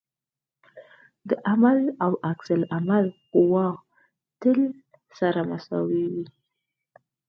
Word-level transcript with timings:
د 1.29 1.31
عمل 1.51 1.79
او 2.05 2.11
عکس 2.29 2.47
العمل 2.57 3.05
قوې 3.31 3.69
تل 4.41 4.59
سره 5.19 5.39
مساوي 5.49 6.05
دي. 6.13 6.25